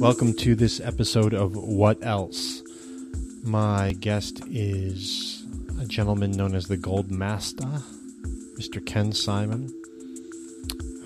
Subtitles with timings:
[0.00, 2.62] Welcome to this episode of What Else.
[3.44, 5.44] My guest is
[5.78, 7.68] a gentleman known as the Gold Master,
[8.58, 8.84] Mr.
[8.84, 9.68] Ken Simon.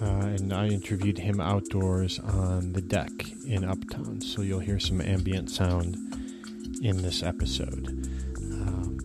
[0.01, 3.11] Uh, and I interviewed him outdoors on the deck
[3.45, 5.97] in Uptown, so you'll hear some ambient sound
[6.81, 7.89] in this episode.
[8.39, 9.01] Um,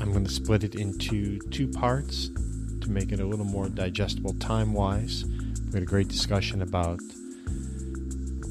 [0.00, 2.30] I'm going to split it into two parts
[2.80, 5.26] to make it a little more digestible time wise.
[5.66, 6.98] We had a great discussion about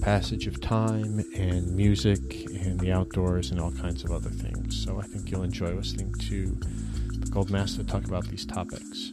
[0.02, 4.84] passage of time and music and the outdoors and all kinds of other things.
[4.84, 6.58] So I think you'll enjoy listening to
[7.20, 9.12] the Gold Master talk about these topics.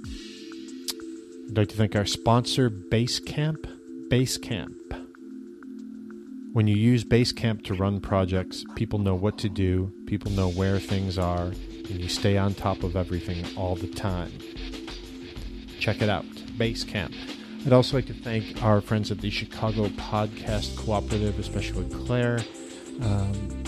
[1.49, 3.67] I'd like to thank our sponsor, Basecamp.
[4.09, 4.73] Basecamp.
[6.53, 10.79] When you use Basecamp to run projects, people know what to do, people know where
[10.79, 14.33] things are, and you stay on top of everything all the time.
[15.79, 16.25] Check it out,
[16.57, 17.36] Basecamp.
[17.67, 22.39] I'd also like to thank our friends at the Chicago Podcast Cooperative, especially Claire,
[23.03, 23.65] um,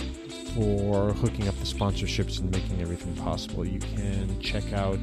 [0.55, 3.67] for hooking up the sponsorships and making everything possible.
[3.67, 5.01] You can check out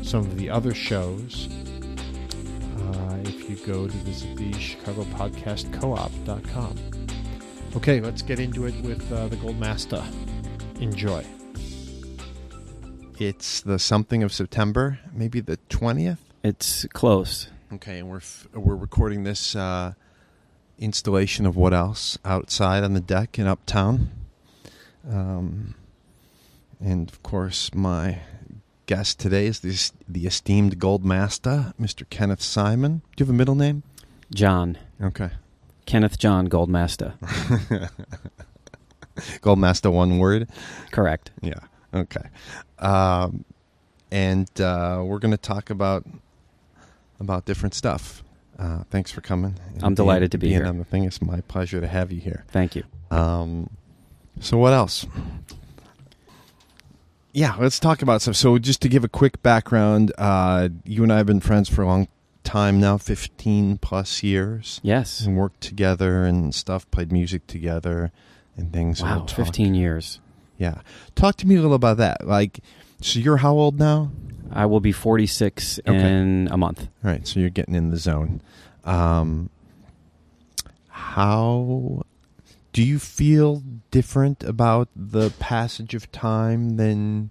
[0.00, 1.50] some of the other shows
[2.78, 6.78] uh, if you go to visit the Chicago Podcast Co-op.com.
[7.76, 10.02] Okay, let's get into it with uh, the Gold Master.
[10.80, 11.22] Enjoy.
[13.18, 16.16] It's the something of September, maybe the 20th.
[16.42, 17.48] It's close.
[17.74, 19.94] Okay, and we're f- we're recording this uh,
[20.78, 24.10] installation of what else outside on the deck in Uptown,
[25.08, 25.74] um,
[26.78, 28.18] and of course my
[28.84, 32.06] guest today is the the esteemed Gold Master, Mr.
[32.10, 33.00] Kenneth Simon.
[33.16, 33.84] Do you have a middle name?
[34.34, 34.76] John.
[35.00, 35.30] Okay,
[35.86, 37.14] Kenneth John Goldmaster.
[39.40, 40.50] Gold Master, one word.
[40.90, 41.30] Correct.
[41.40, 41.60] Yeah.
[41.94, 42.28] Okay.
[42.78, 43.46] Um,
[44.10, 46.04] and uh, we're going to talk about
[47.22, 48.22] about different stuff.
[48.58, 49.54] Uh, thanks for coming.
[49.82, 50.66] I'm delighted to be being here.
[50.66, 52.44] On the thing, it's my pleasure to have you here.
[52.48, 52.84] Thank you.
[53.10, 53.70] Um,
[54.40, 55.06] so what else?
[57.32, 58.36] Yeah, let's talk about stuff.
[58.36, 61.82] So just to give a quick background, uh, you and I have been friends for
[61.82, 62.08] a long
[62.44, 65.22] time now, fifteen plus years, Yes.
[65.24, 68.12] and worked together and stuff, played music together
[68.56, 69.00] and things.
[69.02, 69.18] Wow.
[69.18, 70.20] we'll 15 years.
[70.58, 70.82] Yeah,
[71.14, 72.26] talk to me a little about that.
[72.26, 72.60] Like,
[73.02, 74.10] so you're how old now?
[74.50, 75.96] I will be 46 Okay.
[75.96, 76.88] in a month.
[77.04, 78.40] All right, so you're getting in the zone.
[78.84, 79.48] Um,
[80.88, 82.02] how
[82.72, 87.30] do you feel different about the passage of time than,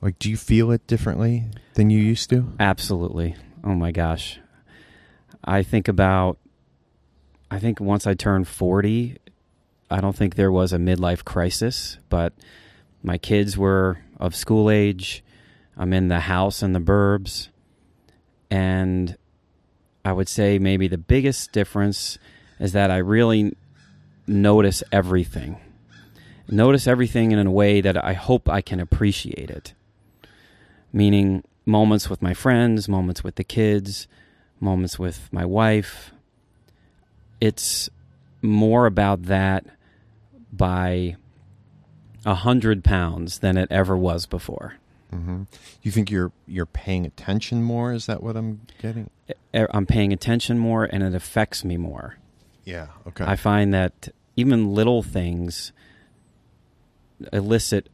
[0.00, 1.44] like, do you feel it differently
[1.74, 2.52] than you used to?
[2.60, 3.36] Absolutely.
[3.64, 4.38] Oh my gosh.
[5.44, 6.38] I think about,
[7.50, 9.18] I think once I turned 40,
[9.90, 12.32] I don't think there was a midlife crisis, but
[13.04, 15.22] my kids were of school age.
[15.76, 17.48] I'm in the house in the burbs.
[18.50, 19.16] And
[20.04, 22.18] I would say maybe the biggest difference
[22.58, 23.54] is that I really
[24.26, 25.60] notice everything.
[26.48, 29.74] Notice everything in a way that I hope I can appreciate it.
[30.90, 34.08] Meaning moments with my friends, moments with the kids,
[34.60, 36.12] moments with my wife.
[37.38, 37.90] It's
[38.40, 39.66] more about that
[40.50, 41.16] by
[42.24, 44.74] a hundred pounds than it ever was before.
[45.12, 45.42] Mm-hmm.
[45.82, 47.92] You think you're you're paying attention more?
[47.92, 49.10] Is that what I'm getting?
[49.54, 52.16] I'm paying attention more and it affects me more.
[52.64, 52.88] Yeah.
[53.06, 53.24] Okay.
[53.24, 55.72] I find that even little things
[57.32, 57.88] elicit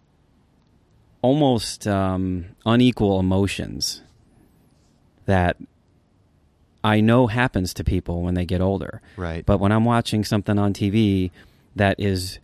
[1.22, 4.02] almost um, unequal emotions
[5.26, 5.56] that
[6.82, 9.02] I know happens to people when they get older.
[9.16, 9.44] right.
[9.44, 11.30] But when I'm watching something on TV
[11.76, 12.38] that is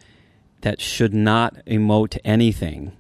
[0.63, 2.93] that should not emote anything,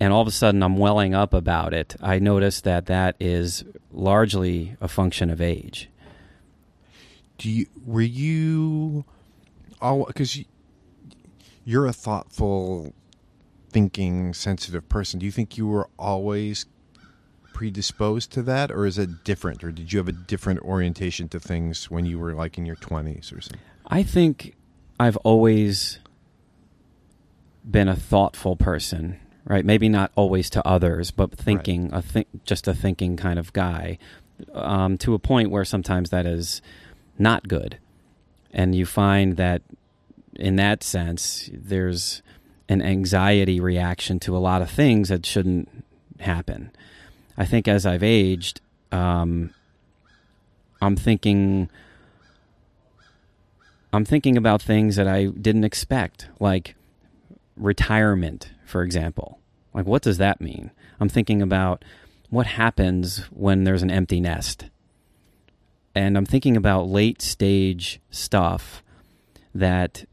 [0.00, 3.64] and all of a sudden I'm welling up about it, I notice that that is
[3.92, 5.88] largely a function of age.
[7.38, 9.04] do you were you
[9.80, 10.44] all because you,
[11.64, 12.92] you're a thoughtful
[13.70, 16.66] thinking sensitive person do you think you were always
[17.52, 21.38] predisposed to that or is it different or did you have a different orientation to
[21.40, 24.54] things when you were like in your 20s or something I think
[24.98, 25.98] I've always
[27.68, 29.64] been a thoughtful person, right?
[29.64, 33.98] Maybe not always to others, but thinking a think just a thinking kind of guy.
[34.52, 36.60] Um, to a point where sometimes that is
[37.18, 37.78] not good,
[38.52, 39.62] and you find that
[40.34, 42.22] in that sense, there's
[42.68, 45.68] an anxiety reaction to a lot of things that shouldn't
[46.20, 46.70] happen.
[47.38, 48.60] I think as I've aged,
[48.92, 49.54] um,
[50.80, 51.70] I'm thinking
[53.92, 56.74] I'm thinking about things that I didn't expect, like
[57.56, 59.40] retirement, for example.
[59.74, 60.70] Like, what does that mean?
[61.00, 61.84] I'm thinking about
[62.30, 64.66] what happens when there's an empty nest.
[65.94, 68.82] And I'm thinking about late stage stuff
[69.54, 70.04] that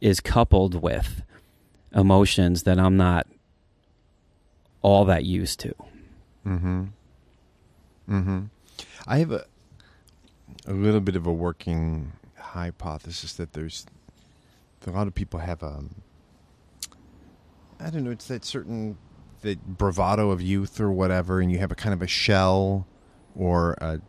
[0.00, 1.22] is coupled with
[1.94, 3.26] emotions that I'm not
[4.82, 5.74] all that used to.
[6.46, 6.84] Mm-hmm.
[8.08, 8.40] Mm-hmm.
[9.06, 9.46] I have a
[10.66, 13.86] a little bit of a working hypothesis that there's
[14.86, 15.96] a lot of people have um
[17.78, 18.96] I don't know, it's that certain
[19.42, 22.86] the bravado of youth or whatever, and you have a kind of a shell
[23.34, 24.00] or a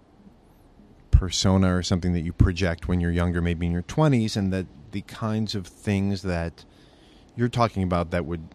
[1.12, 4.68] persona or something that you project when you're younger, maybe in your twenties, and that
[4.92, 6.64] the kinds of things that
[7.36, 8.48] you're talking about that would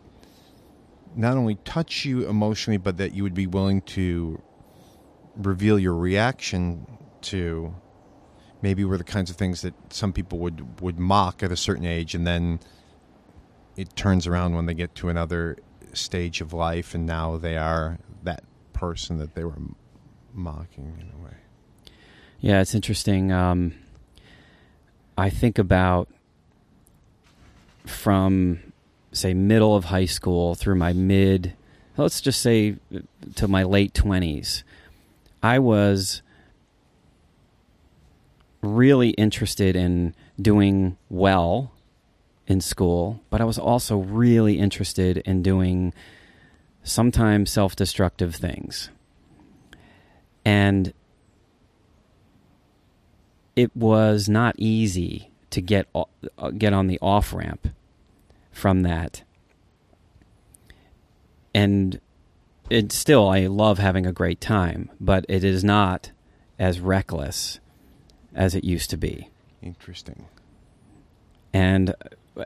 [1.14, 4.41] not only touch you emotionally, but that you would be willing to
[5.37, 6.87] reveal your reaction
[7.20, 7.75] to
[8.62, 11.85] maybe were the kinds of things that some people would would mock at a certain
[11.85, 12.61] age and then
[13.77, 15.57] it turns around when they get to another
[15.93, 18.43] stage of life and now they are that
[18.73, 19.59] person that they were
[20.33, 21.37] mocking in a way
[22.41, 23.31] Yeah, it's interesting.
[23.31, 23.75] Um,
[25.17, 26.09] I think about
[27.87, 28.73] from,
[29.13, 31.55] say, middle of high school through my mid,
[31.97, 32.77] let's just say
[33.37, 34.63] to my late 20s.
[35.43, 36.23] I was
[38.63, 41.73] really interested in doing well
[42.47, 45.93] in school, but I was also really interested in doing
[46.83, 48.91] sometimes self destructive things.
[50.44, 50.93] And
[53.55, 56.05] it was not easy to get uh,
[56.50, 57.69] get on the off ramp
[58.50, 59.23] from that.
[61.55, 62.00] And
[62.71, 66.11] it still I love having a great time, but it is not
[66.59, 67.61] as reckless
[68.35, 69.29] as it used to be.
[69.61, 70.25] interesting
[71.53, 71.95] And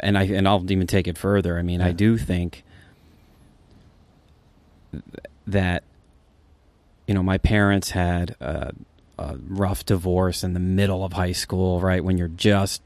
[0.00, 1.58] and I and I'll even take it further.
[1.58, 2.64] I mean, I do think
[5.46, 5.82] that
[7.06, 8.72] you know my parents had a,
[9.18, 12.82] a rough divorce in the middle of high school, right when you're just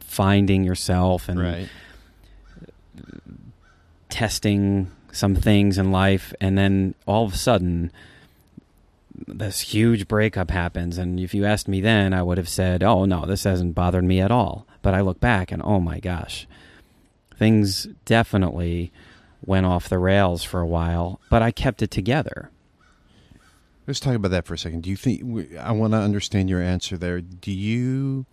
[0.00, 1.68] finding yourself and right
[4.10, 7.90] testing some things in life, and then all of a sudden,
[9.26, 10.98] this huge breakup happens.
[10.98, 14.04] And if you asked me then, I would have said, "Oh no, this hasn't bothered
[14.04, 16.46] me at all." But I look back and oh my gosh,
[17.36, 18.92] things definitely
[19.44, 21.20] went off the rails for a while.
[21.30, 22.50] But I kept it together.
[23.86, 24.82] Let's talk about that for a second.
[24.82, 27.20] Do you think I want to understand your answer there?
[27.20, 28.26] Do you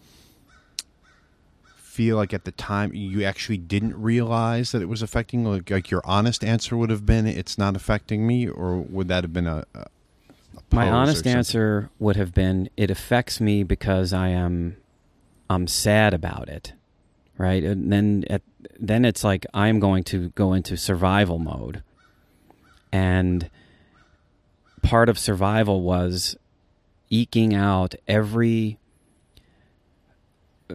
[1.78, 5.44] feel like at the time you actually didn't realize that it was affecting?
[5.44, 9.24] Like, like your honest answer would have been, "It's not affecting me," or would that
[9.24, 9.88] have been a, a,
[10.72, 14.78] My honest answer would have been it affects me because I am
[15.50, 16.74] I'm sad about it.
[17.38, 17.64] Right?
[17.64, 18.42] And then at,
[18.80, 21.84] then it's like I'm going to go into survival mode.
[22.92, 23.50] And
[24.82, 26.36] part of survival was
[27.10, 28.80] eking out every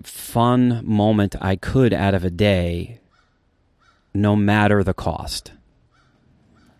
[0.02, 3.00] fun moment I could out of a day
[4.14, 5.52] no matter the cost.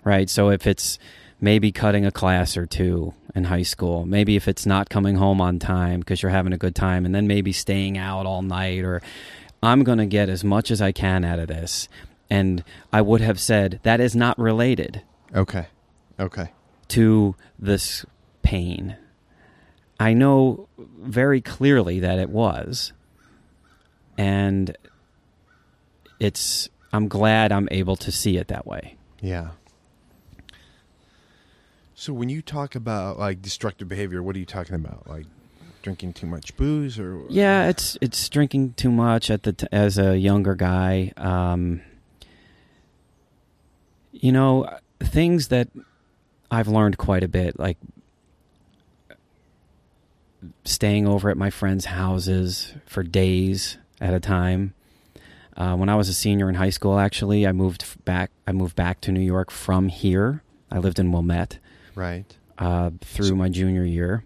[0.05, 0.31] Right?
[0.31, 0.99] So if it's
[1.43, 5.41] maybe cutting a class or two in high school, maybe if it's not coming home
[5.41, 8.85] on time because you're having a good time, and then maybe staying out all night,
[8.85, 9.03] or
[9.62, 11.89] I'm going to get as much as I can out of this.
[12.31, 15.02] And I would have said that is not related
[15.35, 15.66] Okay,
[16.19, 16.52] okay,
[16.88, 18.07] to this
[18.43, 18.97] pain.
[20.00, 22.93] I know very clearly that it was.
[24.19, 24.76] And
[26.21, 28.97] it's, I'm glad I'm able to see it that way.
[29.21, 29.50] yeah.
[32.02, 35.09] So when you talk about like destructive behavior, what are you talking about?
[35.09, 35.25] Like
[35.82, 39.99] drinking too much booze, or Yeah, it's it's drinking too much at the t- as
[39.99, 41.12] a younger guy.
[41.16, 41.80] Um,
[44.11, 44.68] you know,
[44.99, 45.68] things that
[46.50, 47.78] I've learned quite a bit, like
[50.64, 54.75] staying over at my friends' houses for days at a time.
[55.56, 58.32] Uh, when I was a senior in high school, actually, I moved back.
[58.44, 60.42] I moved back to New York from here.
[60.68, 61.61] I lived in Wilmette
[61.94, 62.25] right?
[62.58, 64.25] uh, through So- my junior year.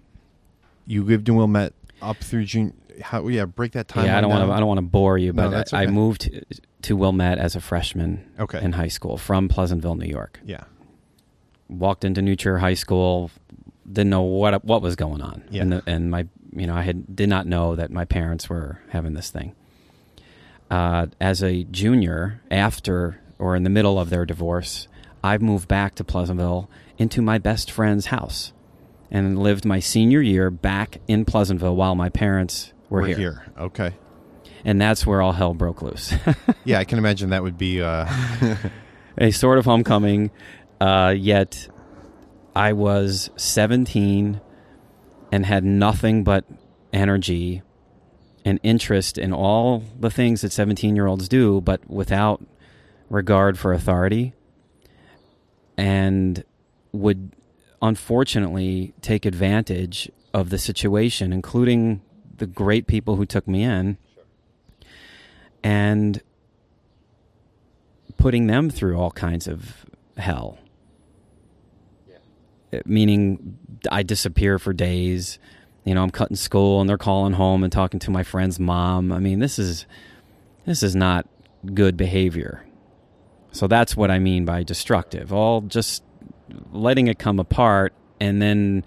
[0.86, 2.72] You lived in Wilmette up through June.
[3.02, 3.26] How?
[3.28, 4.06] Yeah, break that time.
[4.06, 4.52] yeah, I don't want to.
[4.52, 6.30] I don't want to bore you, No, but that's I, I moved
[6.82, 8.62] to Wilmette as a freshman Okay.
[8.62, 10.40] in high school from Pleasantville, New York.
[10.44, 10.64] yeah.
[11.68, 13.30] Walked into New Trier High School,
[13.90, 15.62] didn't know what what was going on, Yeah.
[15.62, 18.78] and the, and my you know I had did not know that my parents were
[18.90, 19.52] having this thing.
[20.70, 24.86] Uh, as a junior, after or in the middle of their divorce,
[25.24, 28.52] I moved back to Pleasantville into my best friend's house,
[29.10, 33.16] and lived my senior year back in Pleasantville while my parents were We're here.
[33.16, 33.46] here.
[33.58, 33.94] Okay.
[34.64, 36.12] and that's where all hell broke loose.
[36.64, 37.80] Yeah, I can imagine that would be.
[37.82, 38.06] Uh,
[39.18, 40.30] a sort of homecoming,
[40.80, 41.68] uh, yet
[42.56, 44.40] I was 17
[45.32, 46.44] and had nothing but
[46.92, 47.62] energy
[48.44, 52.44] and interest in all the things that 17 year olds do, but without
[53.10, 54.32] regard for authority,
[55.76, 56.42] and
[56.96, 57.32] would
[57.82, 62.02] unfortunately take advantage of the situation, including
[62.38, 63.96] the great people who took me in,
[65.62, 66.22] and
[68.16, 69.86] putting them through all kinds of
[70.16, 70.58] hell.
[72.72, 73.58] Uh, Meaning,
[73.90, 75.38] I disappear for days.
[75.84, 79.12] You know, I'm cutting school, and they're calling home and talking to my friend's mom.
[79.12, 79.86] I mean, this is
[80.64, 81.28] this is not
[81.74, 82.66] good behavior.
[83.52, 85.32] So that's what I mean by destructive.
[85.32, 86.02] All just
[86.72, 88.84] letting it come apart and then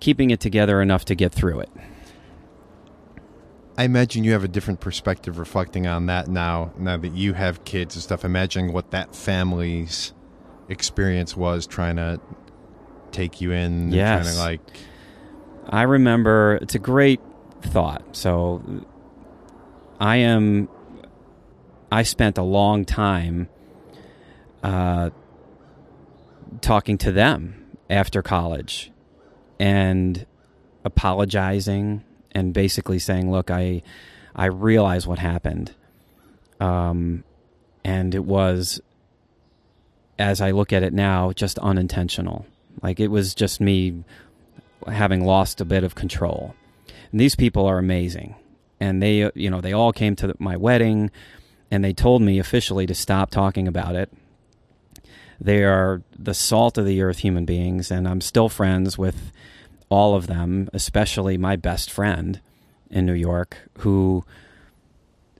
[0.00, 1.70] keeping it together enough to get through it.
[3.76, 6.72] I imagine you have a different perspective reflecting on that now.
[6.78, 10.12] Now that you have kids and stuff, imagining what that family's
[10.68, 12.20] experience was trying to
[13.10, 13.90] take you in.
[13.90, 14.24] Yes.
[14.24, 14.60] Trying to like,
[15.68, 17.20] I remember it's a great
[17.62, 18.16] thought.
[18.16, 18.62] So
[19.98, 20.68] I am
[21.92, 23.48] I spent a long time
[24.62, 25.10] uh,
[26.60, 28.90] talking to them after college
[29.58, 30.26] and
[30.84, 32.02] apologizing
[32.32, 33.82] and basically saying, "Look, I
[34.34, 35.74] I realize what happened."
[36.60, 37.24] Um
[37.84, 38.80] and it was
[40.18, 42.46] as I look at it now just unintentional.
[42.82, 44.04] Like it was just me
[44.86, 46.54] having lost a bit of control.
[47.10, 48.34] And these people are amazing.
[48.78, 51.10] And they, you know, they all came to my wedding
[51.70, 54.12] and they told me officially to stop talking about it.
[55.40, 59.32] They are the salt of the earth human beings, and I'm still friends with
[59.88, 62.40] all of them, especially my best friend
[62.90, 64.24] in New York, who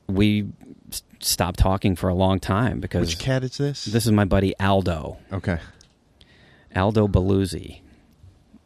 [0.07, 0.49] we
[1.21, 3.85] stopped talking for a long time because which cat is this?
[3.85, 5.19] this is my buddy Aldo.
[5.33, 5.59] Okay.
[6.75, 7.80] Aldo Beluzzi,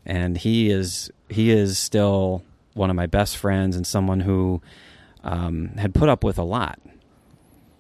[0.07, 2.43] and he is he is still
[2.75, 4.62] one of my best friends and someone who
[5.23, 6.79] um, had put up with a lot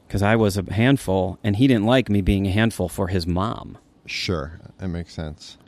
[0.06, 3.26] because I was a handful, and he didn't like me being a handful for his
[3.26, 3.78] mom.
[4.06, 4.60] Sure.
[4.78, 5.58] That makes sense.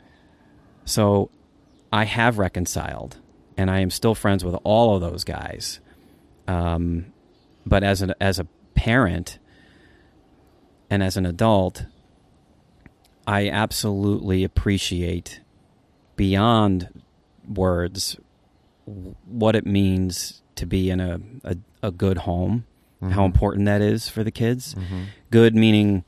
[0.85, 1.29] So
[1.91, 3.17] I have reconciled,
[3.57, 5.79] and I am still friends with all of those guys.
[6.47, 7.13] Um,
[7.65, 9.39] but as an as a parent
[10.89, 11.85] and as an adult,
[13.25, 15.41] I absolutely appreciate
[16.15, 17.01] beyond
[17.47, 18.17] words
[19.25, 22.65] what it means to be in a a, a good home,
[23.01, 23.25] how Mhm.
[23.25, 24.73] important that is for the kids.
[24.75, 25.05] Mhm.
[25.31, 26.03] Good meaning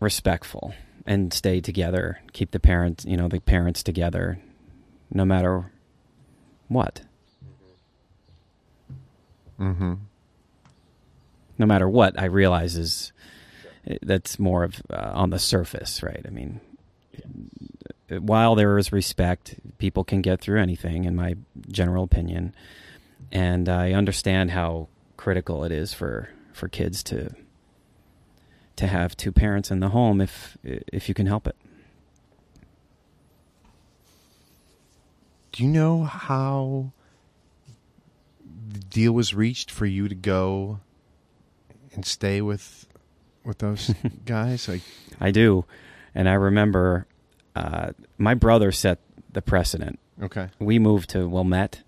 [0.00, 0.74] respectful
[1.06, 2.18] and stay together.
[2.32, 4.38] Keep the parents, you know, the parents together,
[5.12, 5.70] no matter
[6.68, 7.02] what.
[9.58, 9.94] Mm-hmm.
[11.58, 13.12] No matter what, I realize is
[13.86, 16.22] eh, that's more of uh, on the surface, right?
[16.26, 16.60] I mean,
[18.10, 21.36] while there is respect, people can get through anything, in my
[21.70, 22.54] general opinion.
[23.32, 27.34] And I understand how critical it is for, for kids to
[28.76, 31.56] to have two parents in the home if if you can help it.
[35.52, 36.92] Do you know how
[38.72, 40.80] the deal was reached for you to go
[41.94, 42.86] and stay with
[43.44, 43.94] with those
[44.26, 44.68] guys?
[44.68, 44.82] Like,
[45.18, 45.64] I do,
[46.14, 47.06] and I remember
[47.54, 48.98] uh, my brother set
[49.32, 49.98] the precedent.
[50.22, 51.82] okay, We moved to Wilmette.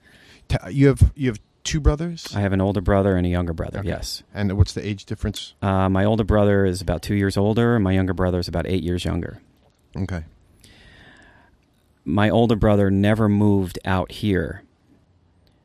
[0.48, 3.52] T- you have you have two brothers, I have an older brother and a younger
[3.52, 3.80] brother.
[3.80, 3.88] Okay.
[3.88, 5.54] Yes, and what's the age difference?
[5.62, 8.66] uh, my older brother is about two years older, and my younger brother is about
[8.66, 9.40] eight years younger.
[9.96, 10.24] Okay,
[12.04, 14.62] My older brother never moved out here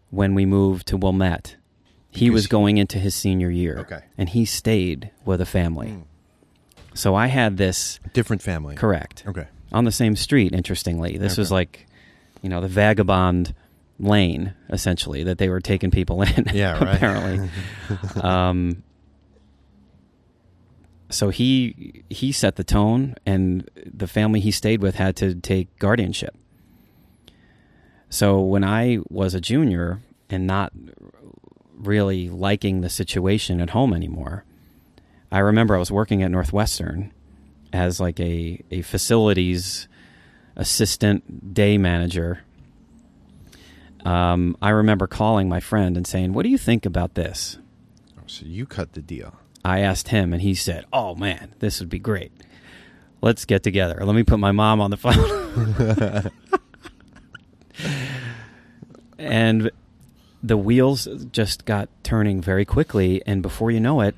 [0.09, 1.55] when we moved to Wilmette.
[2.11, 4.01] He Because was going into his senior year, Okay.
[4.17, 5.87] and he stayed with a family.
[5.87, 6.03] Mm.
[6.93, 8.75] So I had this different family.
[8.75, 9.23] correct.
[9.25, 10.53] Okay, on the same street.
[10.53, 11.87] Interestingly, this was like,
[12.43, 13.55] you know, the vagabond
[13.99, 16.45] lane essentially that they were taking people in.
[16.53, 16.95] Yeah, right.
[16.95, 17.49] apparently.
[18.21, 18.83] um,
[21.09, 25.77] so he he set the tone, and the family he stayed with had to take
[25.77, 26.35] guardianship.
[28.09, 30.71] So when I was a junior and not
[31.75, 34.45] really liking the situation at home anymore,
[35.31, 37.11] I remember I was working at Northwestern
[37.71, 39.87] as like a, a facilities
[40.55, 42.41] assistant day manager.
[44.03, 47.57] Um, I remember calling my friend and saying, "What do you think about this?"
[48.25, 49.35] so you cut the deal.
[49.65, 52.31] I asked him, and he said, "Oh man, this would be great.
[53.21, 53.99] Let's get together.
[54.03, 56.31] Let me put my mom on the phone."
[59.17, 59.71] and
[60.41, 64.15] the wheels just got turning very quickly, and before you know it,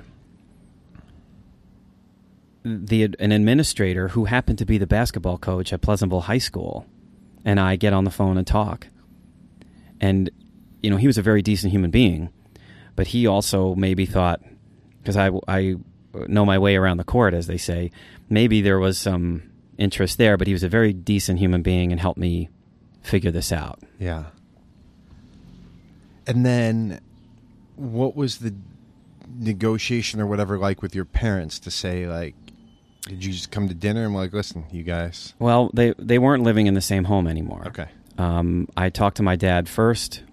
[2.64, 6.88] the an administrator who happened to be the basketball coach at Pleasantville High School
[7.46, 8.88] and I get on the phone and talk.
[10.02, 10.30] And
[10.82, 12.30] you know, he was a very decent human being,
[12.96, 14.42] but he also maybe thought,
[15.02, 15.76] because I, I
[16.28, 17.92] know my way around the court, as they say,
[18.30, 22.00] maybe there was some interest there, but he was a very decent human being and
[22.00, 22.50] helped me
[23.02, 23.80] figure this out.
[24.00, 24.26] Yeah.
[26.28, 27.00] And then,
[27.76, 28.54] what was the
[29.38, 32.36] negotiation or whatever like with your parents to say like,
[33.08, 35.34] did you just come to dinner and like, listen, you guys?
[35.40, 37.64] Well, they they weren't living in the same home anymore.
[37.68, 37.88] Okay.
[38.18, 40.24] Um, I talked to my dad first,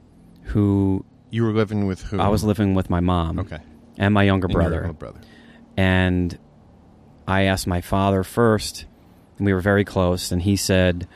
[0.44, 2.20] who You were living with who?
[2.20, 3.58] I was living with my mom Okay.
[3.98, 4.80] and my younger And brother.
[4.80, 5.20] little brother.
[5.76, 6.38] and
[7.26, 8.86] I asked my father first.
[9.38, 11.08] And we were very close, and he said,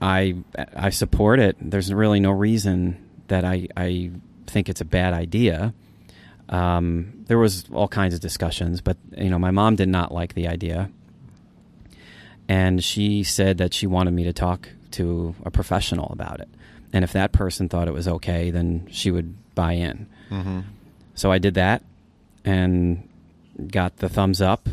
[0.00, 0.36] "I
[0.76, 1.56] I support it.
[1.60, 2.96] There's really no reason
[3.28, 4.10] that I I
[4.46, 5.74] think it's a bad idea."
[6.48, 10.34] Um, there was all kinds of discussions, but you know, my mom did not like
[10.34, 10.90] the idea,
[12.50, 16.48] and she said that she wanted me to talk to a professional about it,
[16.92, 20.08] and if that person thought it was okay, then she would buy in.
[20.30, 20.60] Mm-hmm.
[21.14, 21.84] So I did that
[22.44, 23.08] and
[23.70, 24.68] got the thumbs up,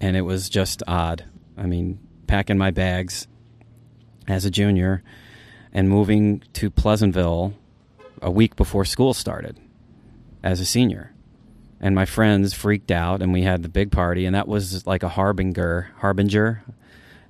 [0.00, 1.24] and it was just odd.
[1.58, 3.26] I mean, packing my bags
[4.28, 5.02] as a junior
[5.72, 7.54] and moving to Pleasantville
[8.20, 9.58] a week before school started
[10.44, 11.12] as a senior.
[11.80, 15.02] And my friends freaked out, and we had the big party, and that was like
[15.02, 16.62] a harbinger, harbinger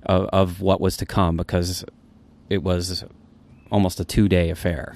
[0.05, 1.85] of, of what was to come because
[2.49, 3.03] it was
[3.71, 4.95] almost a two day affair.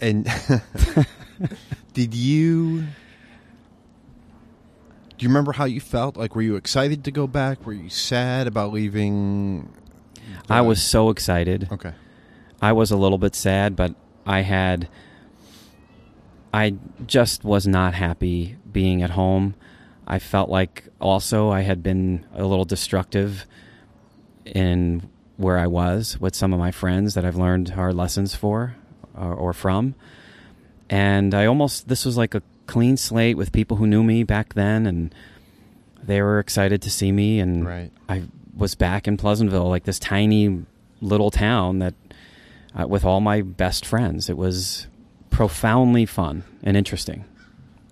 [0.00, 0.24] And
[1.92, 2.80] did you?
[2.80, 2.86] Do
[5.24, 6.16] you remember how you felt?
[6.16, 7.66] Like, were you excited to go back?
[7.66, 9.70] Were you sad about leaving?
[10.48, 11.68] I was so excited.
[11.70, 11.92] Okay.
[12.62, 14.88] I was a little bit sad, but I had.
[16.52, 19.54] I just was not happy being at home.
[20.10, 23.46] I felt like also I had been a little destructive
[24.44, 28.74] in where I was with some of my friends that I've learned hard lessons for
[29.16, 29.94] or, or from.
[30.90, 34.54] And I almost, this was like a clean slate with people who knew me back
[34.54, 35.14] then and
[36.02, 37.38] they were excited to see me.
[37.38, 37.92] And Right.
[38.08, 38.24] I
[38.56, 40.66] was back in Pleasantville, like this tiny
[41.00, 41.94] little town that
[42.74, 44.28] uh, with all my best friends.
[44.28, 44.88] It was
[45.30, 47.24] profoundly fun and interesting.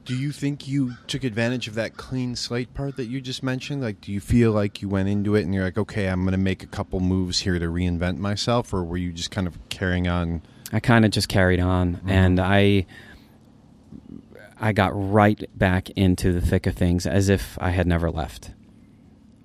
[0.09, 3.83] Do you think you took advantage of that clean slate part that you just mentioned?
[3.83, 6.33] Like, do you feel like you went into it and you're like, okay, I'm going
[6.33, 9.59] to make a couple moves here to reinvent myself, or were you just kind of
[9.69, 10.41] carrying on?
[10.73, 12.11] I kind of just carried on, Mhm.
[12.11, 12.87] and I
[14.59, 18.53] I got right back into the thick of things as if I had never left.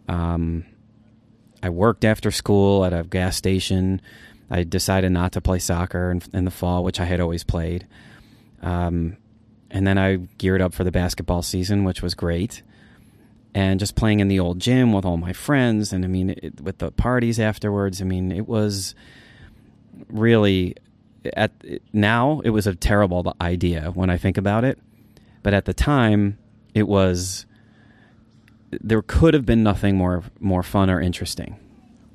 [0.07, 0.63] Um,
[1.61, 3.99] I worked after school at a gas station.
[4.49, 7.85] I decided not to play soccer in, in the fall, which I had always played.
[8.61, 9.17] Um,
[9.73, 12.61] and then I geared up for the basketball season, which was great.
[13.55, 16.61] And just playing in the old gym with all my friends, and I mean, it,
[16.61, 18.01] with the parties afterwards.
[18.01, 18.95] I mean, it was
[20.09, 20.75] really
[21.35, 21.51] at
[21.91, 24.79] now it was a terrible idea when I think about it,
[25.41, 26.37] but at the time
[26.73, 27.45] it was
[28.71, 31.57] there could have been nothing more more fun or interesting.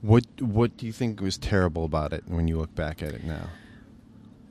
[0.03, 3.25] What What do you think was terrible about it when you look back at it
[3.25, 3.49] now?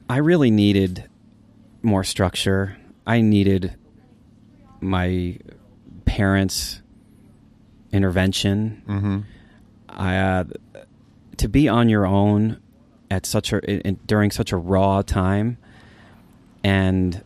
[0.09, 1.09] I really needed
[1.81, 2.77] more structure.
[3.07, 3.73] I needed
[4.81, 5.39] my
[6.05, 6.81] parents'
[7.91, 8.83] intervention.
[8.87, 9.19] Mm-hmm.
[9.89, 10.43] I, uh,
[11.37, 12.61] to be on your own
[13.09, 15.57] at such a in, during such a raw time,
[16.63, 17.23] and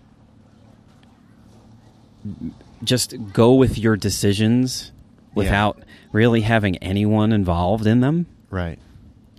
[2.84, 4.92] just go with your decisions
[5.34, 8.28] without really having anyone involved in them.
[8.52, 8.78] Right.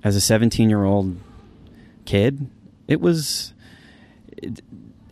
[0.02, 1.16] As a 17 year old
[2.05, 2.50] kid,
[2.88, 3.55] it was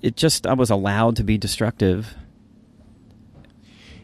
[0.03, 2.15] it, just I was allowed to be destructive.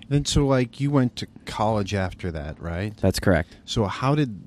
[0.08, 2.96] Then, so like you went to college after that, right?
[2.98, 3.56] That's correct.
[3.64, 4.40] So how did?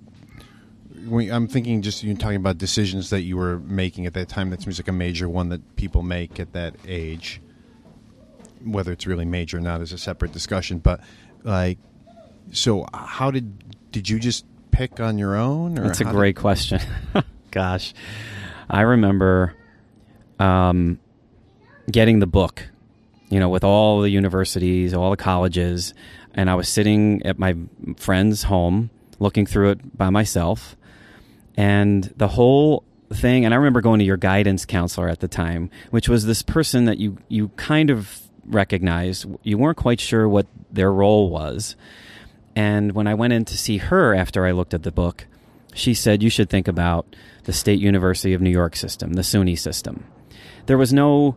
[1.05, 4.49] When, I'm thinking just you talking about decisions that you were making at that time.
[4.49, 7.41] That seems like a major one that people make at that age.
[8.63, 10.79] Whether it's really major or not is a separate discussion.
[10.79, 11.01] But
[11.43, 11.77] like,
[12.51, 15.77] so how did did you just pick on your own?
[15.77, 16.79] Or That's a great question.
[17.51, 17.93] Gosh,
[18.69, 19.55] I remember
[20.39, 20.99] um,
[21.91, 22.67] getting the book,
[23.29, 25.93] you know, with all the universities, all the colleges,
[26.33, 27.55] and I was sitting at my
[27.97, 30.75] friend's home looking through it by myself,
[31.57, 33.45] and the whole thing.
[33.45, 36.85] And I remember going to your guidance counselor at the time, which was this person
[36.85, 39.25] that you you kind of recognized.
[39.43, 41.75] You weren't quite sure what their role was.
[42.55, 45.27] And when I went in to see her after I looked at the book,
[45.73, 49.57] she said, You should think about the State University of New York system, the SUNY
[49.57, 50.05] system.
[50.65, 51.35] There was no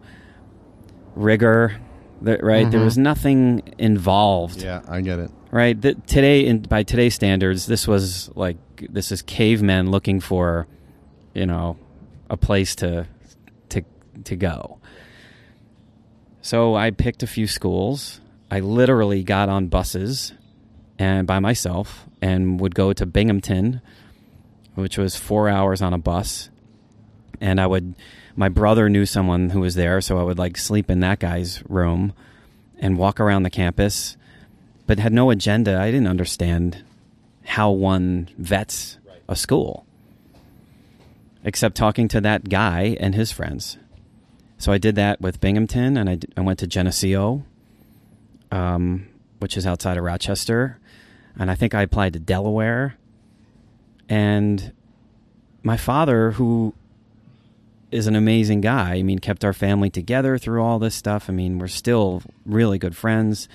[1.14, 1.76] rigor,
[2.20, 2.70] right?
[2.70, 2.84] There Mhm.
[2.84, 5.30] was nothing involved, Yeah, I get it.
[5.50, 5.80] right?
[5.80, 8.56] Th- today, in, by today's standards, this was like
[8.90, 10.66] this is cavemen looking for
[11.34, 11.76] you know,
[12.28, 13.06] a place to
[13.70, 13.82] to
[14.24, 14.78] to go.
[16.40, 18.20] So I picked a few schools.
[18.50, 20.32] I literally got on buses
[20.98, 23.80] and by myself and would go to Binghamton,
[24.74, 26.50] which was 4 hours on a bus.
[27.40, 27.94] And I would
[28.36, 31.62] my brother knew someone who was there, so I would like sleep in that guy's
[31.68, 32.12] room
[32.78, 34.16] and walk around the campus,
[34.86, 35.78] but had no agenda.
[35.78, 36.82] I didn't understand
[37.44, 39.86] how one vets a school,
[41.44, 43.78] except talking to that guy and his friends.
[44.58, 47.44] So I did that with Binghamton, and I, I went to Geneseo,
[48.50, 49.08] um,
[49.40, 50.78] which is outside of Rochester,
[51.38, 52.96] and I think I applied to Delaware.
[54.08, 54.72] And
[55.62, 56.74] my father, who
[57.92, 58.94] is an amazing guy.
[58.94, 61.28] I mean, kept our family together through all this stuff.
[61.28, 63.48] I mean, we're still really good friends.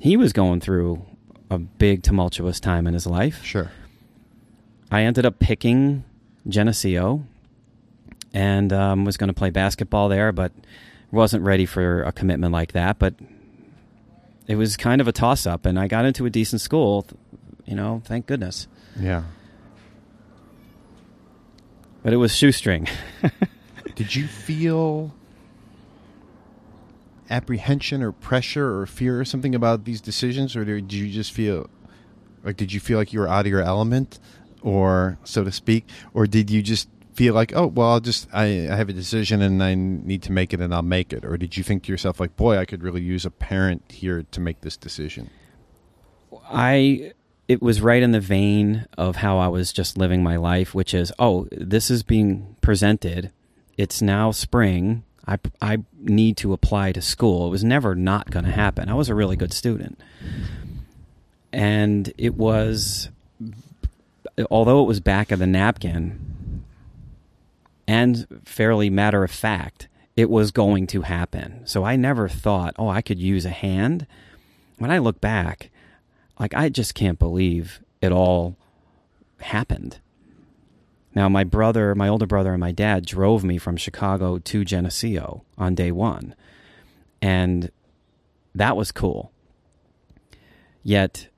[0.00, 1.04] He was going through
[1.50, 3.44] a big tumultuous time in his life.
[3.44, 3.70] Sure.
[4.90, 6.04] I ended up picking
[6.48, 7.24] Geneseo
[8.32, 10.52] and um, was going to play basketball there, but
[11.10, 12.98] wasn't ready for a commitment like that.
[12.98, 13.14] But
[14.46, 17.06] it was kind of a toss up, and I got into a decent school.
[17.64, 18.66] You know, thank goodness.
[18.98, 19.24] Yeah.
[22.02, 22.88] But it was shoestring.
[23.94, 25.14] Did you feel
[27.30, 31.70] apprehension or pressure or fear or something about these decisions, or did you just feel
[32.42, 34.18] like did you feel like you were out of your element,
[34.62, 38.44] or so to speak, or did you just feel like oh well I'll just I,
[38.44, 41.36] I have a decision and I need to make it and I'll make it, or
[41.36, 44.40] did you think to yourself like boy I could really use a parent here to
[44.40, 45.30] make this decision?
[46.50, 47.12] I
[47.46, 50.92] it was right in the vein of how I was just living my life, which
[50.92, 53.30] is oh this is being presented
[53.76, 55.04] it's now spring.
[55.26, 57.46] I, I need to apply to school.
[57.46, 58.88] It was never not going to happen.
[58.88, 59.98] I was a really good student.
[61.52, 63.08] And it was,
[64.50, 66.62] although it was back of the napkin
[67.86, 71.66] and fairly matter of fact, it was going to happen.
[71.66, 74.06] So I never thought, oh, I could use a hand.
[74.78, 75.70] When I look back,
[76.38, 78.56] like, I just can't believe it all
[79.38, 79.98] happened.
[81.14, 85.44] Now, my brother, my older brother, and my dad drove me from Chicago to Geneseo
[85.56, 86.34] on day one.
[87.22, 87.70] And
[88.54, 89.30] that was cool.
[90.82, 91.28] Yet,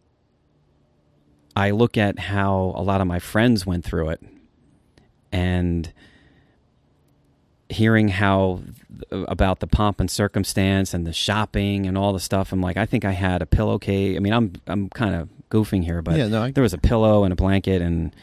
[1.54, 4.22] I look at how a lot of my friends went through it
[5.32, 5.92] and
[7.68, 8.60] hearing how
[9.10, 12.86] about the pomp and circumstance and the shopping and all the stuff i'm like i
[12.86, 16.28] think i had a pillowcase i mean i'm i'm kind of goofing here but yeah,
[16.28, 18.14] no, I- there was a pillow and a blanket and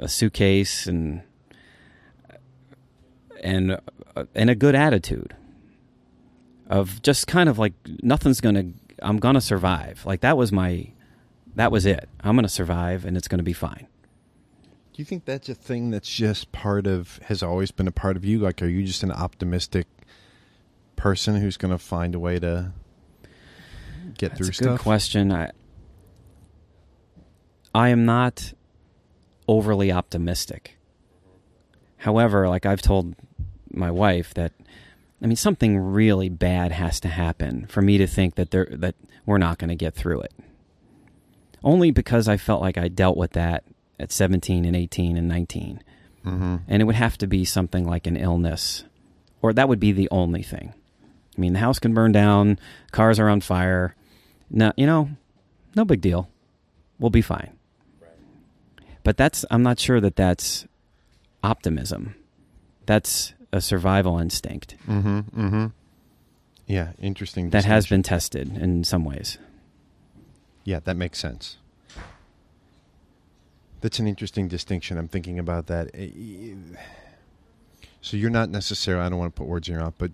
[0.00, 1.22] a suitcase and
[3.42, 3.78] and
[4.16, 5.34] uh, and a good attitude
[6.66, 8.64] of just kind of like nothing's gonna
[9.02, 10.04] I'm gonna survive.
[10.04, 10.90] Like that was my
[11.54, 12.08] that was it.
[12.22, 13.86] I'm gonna survive and it's gonna be fine.
[14.92, 18.16] Do you think that's a thing that's just part of has always been a part
[18.16, 18.38] of you?
[18.40, 19.86] Like, are you just an optimistic
[20.96, 22.72] person who's going to find a way to
[24.18, 24.66] get That's through a stuff?
[24.66, 25.32] good question.
[25.32, 25.50] I
[27.74, 28.52] I am not
[29.50, 30.78] overly optimistic.
[31.98, 33.16] However, like I've told
[33.72, 34.52] my wife that
[35.20, 38.94] I mean something really bad has to happen for me to think that there that
[39.26, 40.32] we're not going to get through it.
[41.62, 43.64] Only because I felt like I dealt with that
[43.98, 45.82] at 17 and 18 and 19.
[46.24, 46.56] Mm-hmm.
[46.68, 48.84] And it would have to be something like an illness
[49.42, 50.72] or that would be the only thing.
[51.36, 52.58] I mean, the house can burn down,
[52.92, 53.94] cars are on fire.
[54.50, 55.10] No, you know,
[55.74, 56.28] no big deal.
[56.98, 57.56] We'll be fine.
[59.02, 60.66] But that's I'm not sure that that's
[61.42, 62.14] optimism.
[62.86, 65.18] That's a survival instinct Mm-hmm.
[65.18, 65.66] Mm-hmm.
[66.66, 67.50] Yeah, interesting.
[67.50, 69.38] that has been tested in some ways.
[70.64, 71.56] Yeah, that makes sense.
[73.80, 74.96] That's an interesting distinction.
[74.98, 75.88] I'm thinking about that.
[78.02, 79.04] So you're not necessarily.
[79.04, 80.12] I don't want to put words in your mouth, but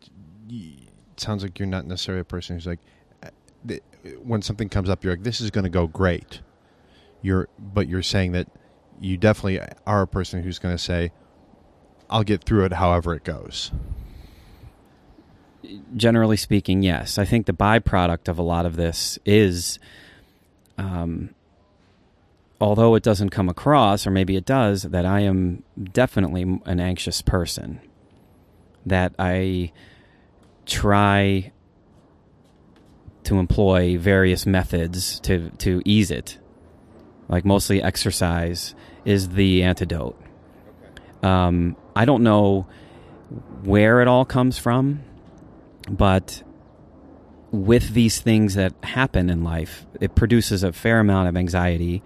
[0.49, 2.79] it sounds like you're not necessarily a person who's like,
[3.23, 3.79] eh,
[4.23, 6.41] when something comes up, you're like, this is going to go great.
[7.23, 8.49] You're, but you're saying that
[9.01, 11.13] you definitely are a person who's going to say,
[12.09, 13.73] I'll get through it however it goes.
[15.97, 17.19] Generally speaking, yes.
[17.19, 19.79] I think the byproduct of a lot of this is,
[20.79, 21.35] um,
[22.61, 27.23] although it doesn't come across, or maybe it does, that I am definitely an anxious
[27.23, 27.81] person.
[28.85, 29.73] That I
[30.65, 31.53] try
[33.25, 36.39] to employ various methods to, to ease it.
[37.29, 40.21] Like mostly exercise is the antidote.
[41.23, 42.67] Um, I don't know
[43.65, 45.03] where it all comes from,
[45.91, 46.43] but
[47.51, 52.03] with these things that happen in life, it produces a fair amount of anxiety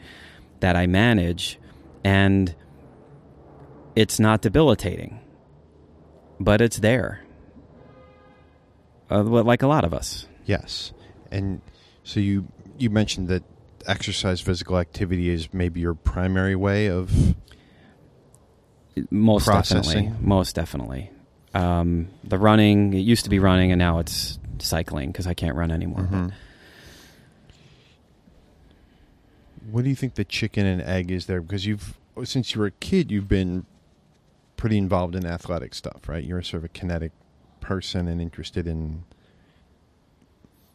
[0.61, 1.59] that I manage.
[2.05, 2.55] And
[3.97, 5.21] it's not debilitating,
[6.39, 7.25] but it's there.
[9.11, 10.27] Uh, like a lot of us.
[10.47, 10.93] Yes,
[11.31, 11.61] and
[12.05, 12.47] so you
[12.79, 13.43] you mentioned that
[13.87, 17.35] exercise, physical activity is maybe your primary way of
[19.11, 20.05] most Processing.
[20.07, 20.27] definitely.
[20.27, 21.11] Most definitely.
[21.55, 25.57] Um, the running, it used to be running, and now it's cycling because I can't
[25.57, 26.01] run anymore.
[26.11, 26.33] Mhm.
[29.71, 31.41] What do you think the chicken and egg is there?
[31.41, 33.65] Because you've since you were a kid, you've been
[34.57, 36.23] pretty involved in athletic stuff, right?
[36.23, 37.13] You're a sort of a kinetic
[37.61, 39.05] person and interested in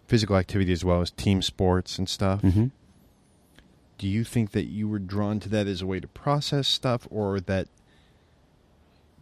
[0.07, 2.41] physical activity as well as team sports and stuff.
[2.41, 2.67] hmm
[3.97, 7.07] Do you think that you were drawn to that as a way to process stuff,
[7.09, 7.67] or that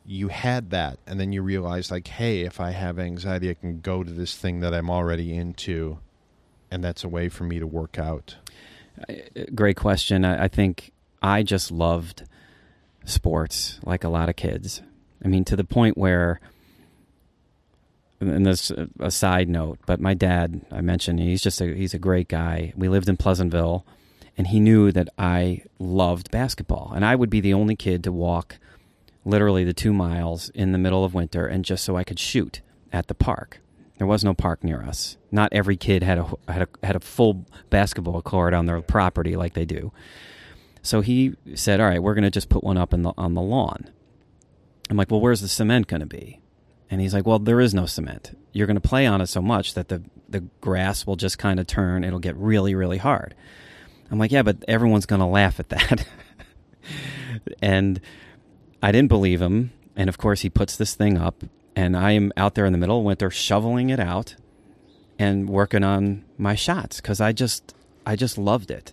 [0.06, 3.80] you had that and then you realized, like, hey, if I have anxiety, I can
[3.80, 6.00] go to this thing that I'm already into,
[6.70, 8.36] and that's a way for me to work out?
[9.56, 10.26] Great question.
[10.26, 12.24] I, think I just loved
[13.06, 14.82] sports like a lot of kids.
[15.24, 16.40] I mean, to the point where,
[18.20, 22.00] and this a side note, but my dad, I mentioned, he's just a he's a
[22.00, 22.74] great guy.
[22.76, 23.86] We lived in Pleasantville,
[24.38, 28.12] and he knew that I loved basketball, and I would be the only kid to
[28.12, 28.58] walk
[29.26, 32.62] literally the two miles in the middle of winter, and just so I could shoot
[32.92, 33.60] at the park.
[33.98, 35.18] There was no park near us.
[35.32, 39.36] Not every kid had a had a had a full basketball court on their property
[39.36, 39.92] like they do.
[40.82, 43.42] So he said, "All right, we're going to just put one up the, on the
[43.42, 43.90] lawn."
[44.90, 46.42] I'm like, "Well, where's the cement going to be?"
[46.90, 48.38] And he's like, "Well, there is no cement.
[48.52, 51.60] You're going to play on it so much that the the grass will just kind
[51.60, 52.04] of turn.
[52.04, 53.36] It'll get really, really hard."
[54.12, 56.06] I'm like, "Yeah, but everyone's going to laugh at that."
[57.62, 58.00] and
[58.82, 59.72] I didn't believe him.
[59.96, 61.44] And of course, he puts this thing up,
[61.76, 64.36] and I am out there in the middle of winter shoveling it out
[65.20, 68.92] and working on my shots because I just I just loved it,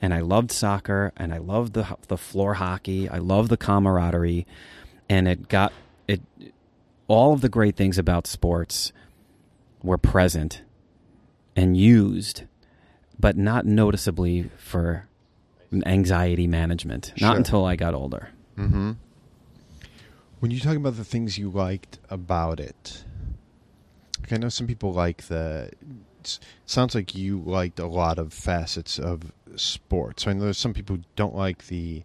[0.00, 3.08] and I loved soccer, and I loved the the floor hockey.
[3.08, 4.46] I loved the camaraderie,
[5.08, 5.72] and it got
[6.08, 6.20] it.
[7.08, 8.92] All of the great things about sports
[9.82, 10.62] were present
[11.54, 12.44] and used,
[13.22, 15.06] but not noticeably for
[15.86, 17.12] anxiety management.
[17.20, 18.28] Not until I got older.
[18.58, 18.92] Mm-hmm.
[20.40, 23.04] When you talk about the things you liked about it,
[24.20, 25.70] like I know some people like the.
[26.66, 30.26] Sounds like you liked a lot of facets of sports.
[30.26, 32.02] I know there's some people who don't like the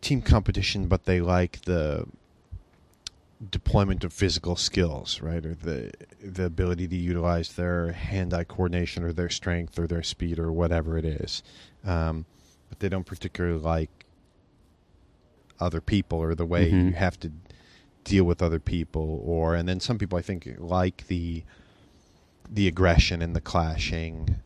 [0.00, 2.06] team competition, but they like the
[3.50, 5.90] deployment of physical skills, right, or the
[6.22, 10.96] the ability to utilize their hand-eye coordination, or their strength, or their speed, or whatever
[10.96, 11.42] it is.
[11.84, 12.24] Um,
[12.68, 13.90] but they don't particularly like
[15.60, 16.86] other people or the way Mhm.
[16.86, 17.30] you have to
[18.04, 21.44] deal with other people or and then some people I think like the
[22.50, 24.40] the aggression and the clashing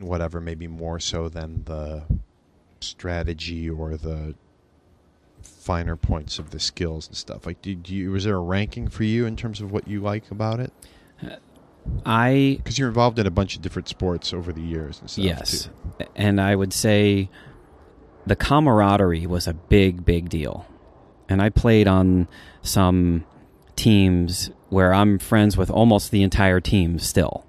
[0.00, 2.04] whatever maybe more so than the
[2.80, 4.34] strategy or the
[5.66, 9.02] finer points of the skills and stuff like did you was there a ranking for
[9.02, 10.72] you in terms of what you like about it
[12.04, 15.24] I because you're involved in a bunch of different sports over the years and stuff
[15.24, 16.06] yes, too.
[16.16, 17.30] and I would say
[18.26, 20.66] the camaraderie was a big, big deal.
[21.28, 22.28] And I played on
[22.62, 23.24] some
[23.76, 27.46] teams where I'm friends with almost the entire team still.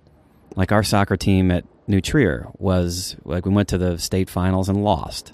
[0.56, 4.70] Like our soccer team at New Trier was like we went to the state finals
[4.70, 5.34] and lost.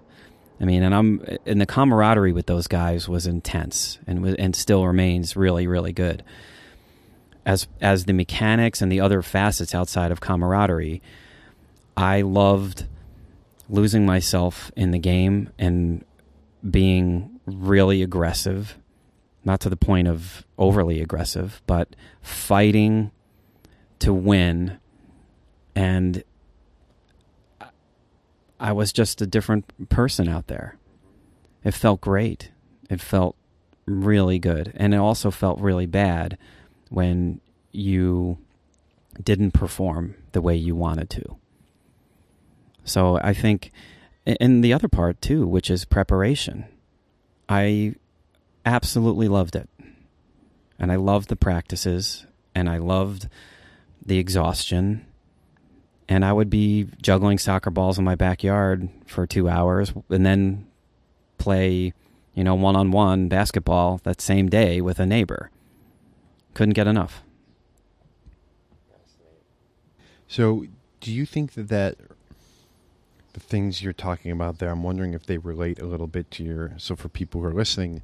[0.59, 4.85] I mean, and I'm and the camaraderie with those guys was intense and and still
[4.85, 6.23] remains really, really good.
[7.45, 11.01] As as the mechanics and the other facets outside of camaraderie,
[11.97, 12.85] I loved
[13.69, 16.05] losing myself in the game and
[16.69, 18.77] being really aggressive,
[19.43, 23.11] not to the point of overly aggressive, but fighting
[23.99, 24.77] to win.
[25.75, 26.23] And
[28.63, 30.77] I was just a different person out there.
[31.65, 32.51] It felt great.
[32.89, 33.35] It felt
[33.85, 34.71] really good.
[34.77, 36.37] And it also felt really bad
[36.89, 37.41] when
[37.73, 38.37] you
[39.21, 41.35] didn't perform the way you wanted to.
[42.85, 43.71] So I think,
[44.25, 46.65] and the other part too, which is preparation.
[47.49, 47.95] I
[48.65, 49.69] absolutely loved it.
[50.79, 53.27] And I loved the practices and I loved
[54.05, 55.05] the exhaustion.
[56.13, 60.67] And I would be juggling soccer balls in my backyard for two hours and then
[61.39, 61.91] play,
[62.35, 65.49] you know, one on one basketball that same day with a neighbor.
[66.53, 67.23] Couldn't get enough.
[70.27, 70.67] So,
[70.99, 71.97] do you think that that
[73.33, 76.43] the things you're talking about there, I'm wondering if they relate a little bit to
[76.43, 76.73] your.
[76.77, 78.03] So, for people who are listening,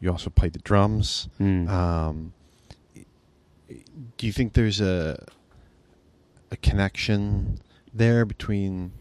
[0.00, 1.28] you also play the drums.
[1.38, 1.68] Mm.
[1.68, 2.32] Um,
[4.16, 5.26] do you think there's a
[6.50, 7.60] a connection
[7.92, 8.92] there between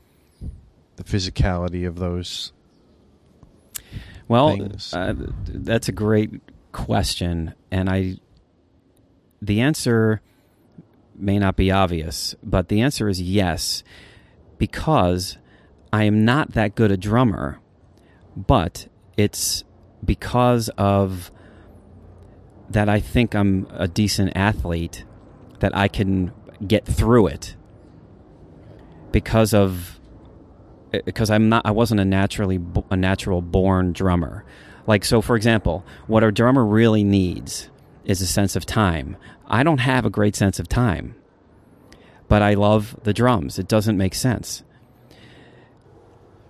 [0.96, 2.52] the physicality of those?
[4.28, 5.14] Well, uh,
[5.48, 8.18] that's a great question, and I,
[9.42, 10.22] the answer
[11.16, 13.84] may not be obvious, but the answer is yes,
[14.58, 15.38] because
[15.92, 17.60] I am not that good a drummer,
[18.36, 19.64] but it's
[20.06, 21.32] because of
[22.70, 25.06] that I think I'm a decent athlete
[25.60, 26.32] that I can
[26.66, 27.56] get through it
[29.12, 30.00] because of
[31.06, 34.44] because I'm not I wasn't a naturally a natural born drummer.
[34.88, 37.70] Like so for example, what a drummer really needs
[38.06, 39.18] is a sense of time.
[39.48, 41.16] I don't have a great sense of time.
[42.28, 43.58] But I love the drums.
[43.58, 44.64] It doesn't make sense.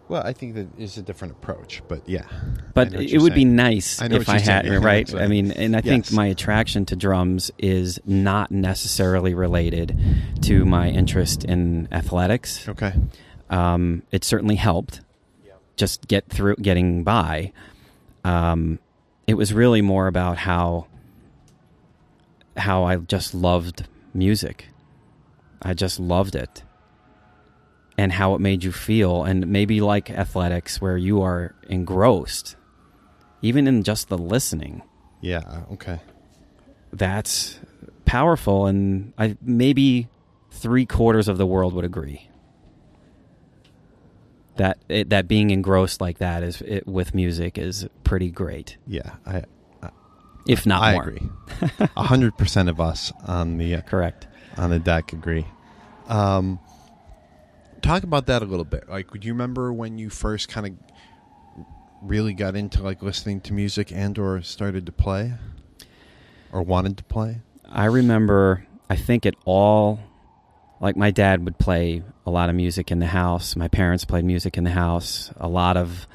[0.09, 2.25] Well, I think that is a different approach, but yeah.
[2.73, 4.43] But I know what it would be nice I if I saying.
[4.43, 5.15] had Yeah, I right.
[5.15, 9.97] I mean, and I think my attraction to drums is not necessarily related
[10.41, 12.67] to my interest in athletics.
[12.67, 12.93] Okay.
[13.51, 15.01] Um, it certainly helped
[15.75, 17.53] just get through getting by.
[18.23, 18.79] Um,
[19.27, 20.87] it was really more about how
[22.57, 24.69] how I just loved music.
[25.61, 26.63] I just loved it.
[27.99, 32.55] And how it made you feel and maybe like athletics where you are engrossed
[33.41, 34.83] even in just the listening.
[35.21, 35.63] Yeah.
[35.73, 35.99] Okay.
[36.93, 37.59] That's
[38.05, 40.07] powerful and I maybe
[40.51, 42.29] 3 quarters of the world would agree
[44.55, 49.11] that it, that being engrossed like that is it, with music is pretty great, Yeah.
[49.25, 49.43] I.
[50.47, 51.01] if not I more.
[51.03, 51.29] agree.
[51.97, 54.27] A hundred percent of us on the uh, Correct.
[54.57, 55.45] on the deck agree.
[56.07, 56.59] Um,
[57.81, 58.89] talk about that a little bit.
[58.89, 60.73] Like, would you remember when you first kind of
[62.01, 65.33] really got into like listening to music and or started to play
[66.51, 67.41] or wanted to play?
[67.67, 68.65] I remember.
[68.89, 69.99] I think it all,
[70.79, 73.55] like my dad would play a lot of music in the house.
[73.55, 75.31] My parents played music in the house.
[75.37, 76.07] A lot of.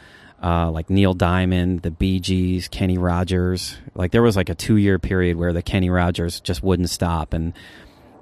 [0.42, 3.78] Uh, like Neil Diamond, the Bee Gees, Kenny Rogers.
[3.94, 7.32] Like there was like a two year period where the Kenny Rogers just wouldn't stop,
[7.32, 7.54] and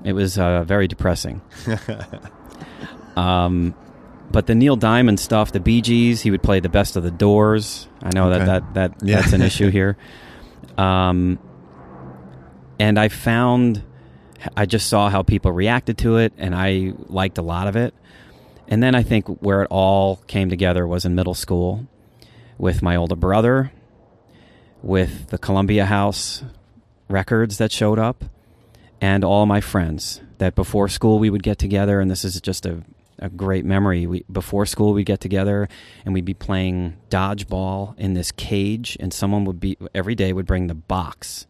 [0.05, 1.41] it was uh, very depressing.
[3.17, 3.75] Um,
[4.31, 7.11] but the Neil Diamond stuff, the Bee Gees, he would play the best of the
[7.11, 7.89] Doors.
[8.03, 8.45] I know Okay.
[8.45, 9.21] that that, that Yeah.
[9.21, 9.97] that's an issue here.
[10.79, 11.39] Um,
[12.79, 13.83] and I found,
[14.57, 17.95] I just saw how people reacted to it, and I liked a lot of it.
[18.69, 21.87] And then I think where it all came together was in middle school
[22.59, 23.71] with my older brother,
[24.83, 26.43] with the Columbia House
[27.09, 28.25] records that showed up,
[29.01, 32.65] and all my friends that before school we would get together, and this is just
[32.67, 32.83] a,
[33.23, 34.07] a great memory.
[34.07, 35.69] We, before school we'd get together
[36.05, 40.47] and we'd be playing dodgeball in this cage, and someone would be every day would
[40.47, 41.47] bring the box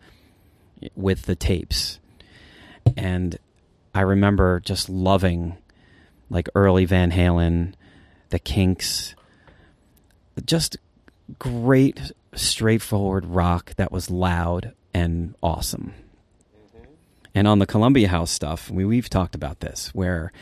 [0.95, 1.99] with the tapes,
[2.97, 3.39] and
[3.95, 5.57] I remember just loving
[6.29, 7.75] like early Van Halen,
[8.31, 9.15] the Kinks,
[10.45, 10.77] just
[11.39, 15.95] great straightforward rock that was loud and awesome.
[16.57, 16.85] Mm-hmm.
[17.35, 20.33] And on the Columbia House stuff, we, we've talked about this, where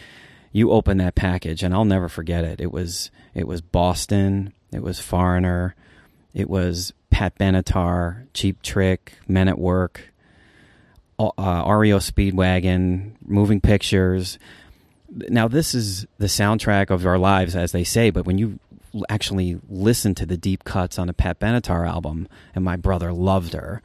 [0.53, 2.61] you open that package, and I'll never forget it.
[2.61, 5.75] It was it was Boston, it was Foreigner,
[6.35, 10.13] it was Pat Benatar, Cheap Trick, Men at Work,
[11.19, 14.39] uh, REO Speedwagon, Moving Pictures.
[15.09, 18.11] Now this is the soundtrack of our lives, as they say.
[18.11, 18.59] But when you
[19.09, 23.53] actually listen to the deep cuts on a Pat Benatar album, and my brother loved
[23.53, 23.83] her,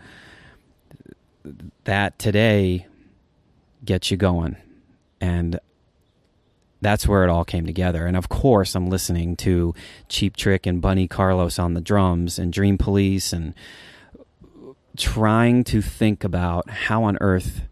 [1.84, 2.88] that today
[3.84, 4.56] gets you going.
[5.22, 5.60] And
[6.86, 8.06] that's where it all came together.
[8.06, 9.74] And of course, I'm listening to
[10.08, 13.56] Cheap Trick and Bunny Carlos on the drums and Dream Police and
[14.96, 17.64] trying to think about how on earth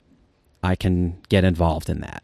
[0.64, 2.24] I can get involved in that.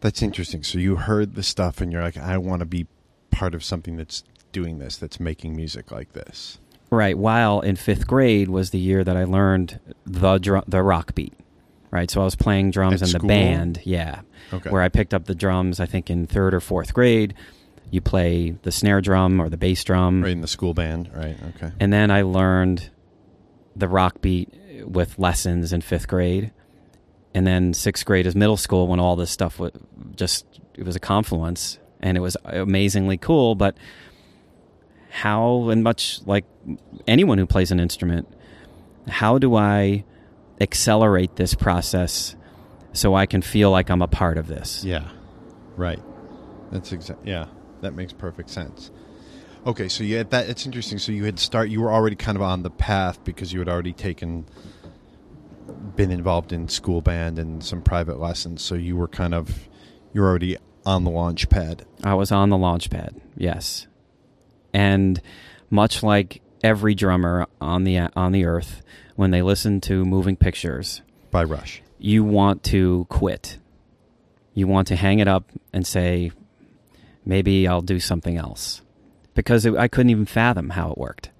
[0.00, 0.64] That's interesting.
[0.64, 2.88] So you heard the stuff and you're like, I want to be
[3.30, 6.58] part of something that's doing this, that's making music like this.
[6.90, 7.16] Right.
[7.16, 11.34] While in fifth grade was the year that I learned the dr- the rock beat.
[11.96, 12.10] Right.
[12.10, 13.28] So I was playing drums At in the school?
[13.28, 13.80] band.
[13.84, 14.20] Yeah.
[14.52, 14.68] Okay.
[14.68, 17.32] Where I picked up the drums, I think in third or fourth grade.
[17.90, 20.22] You play the snare drum or the bass drum.
[20.22, 21.38] Right in the school band, right?
[21.56, 21.72] Okay.
[21.80, 22.90] And then I learned
[23.74, 24.52] the rock beat
[24.84, 26.52] with lessons in fifth grade.
[27.32, 29.72] And then sixth grade is middle school when all this stuff was
[30.16, 30.44] just,
[30.74, 33.54] it was a confluence and it was amazingly cool.
[33.54, 33.78] But
[35.08, 36.44] how, and much like
[37.06, 38.28] anyone who plays an instrument,
[39.08, 40.04] how do I
[40.60, 42.36] accelerate this process
[42.92, 44.84] so I can feel like I'm a part of this?
[44.84, 45.08] Yeah.
[45.76, 46.02] Right.
[46.72, 47.26] That's exact.
[47.26, 47.46] Yeah,
[47.82, 48.90] that makes perfect sense.
[49.66, 50.48] Okay, so you had that.
[50.48, 50.98] It's interesting.
[50.98, 51.68] So you had start.
[51.68, 54.46] You were already kind of on the path because you had already taken,
[55.96, 58.62] been involved in school band and some private lessons.
[58.62, 59.68] So you were kind of,
[60.12, 61.84] you were already on the launch pad.
[62.04, 63.88] I was on the launch pad, yes.
[64.72, 65.20] And
[65.68, 68.82] much like every drummer on the on the earth,
[69.16, 71.82] when they listen to moving pictures, by Rush.
[71.98, 73.58] you want to quit.
[74.54, 76.30] You want to hang it up and say,
[77.24, 78.82] maybe I'll do something else.
[79.34, 81.30] Because it, I couldn't even fathom how it worked.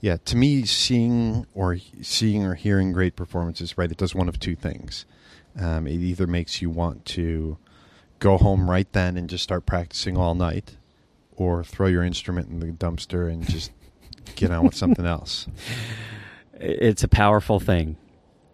[0.00, 3.90] Yeah, to me, seeing or seeing or hearing great performances, right?
[3.90, 5.04] It does one of two things.
[5.60, 7.58] Um, it either makes you want to
[8.18, 10.76] go home right then and just start practicing all night,
[11.36, 13.70] or throw your instrument in the dumpster and just
[14.34, 15.46] get on with something else.
[16.64, 17.96] It's a powerful thing